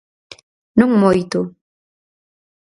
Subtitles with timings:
[0.79, 1.39] _Non moito...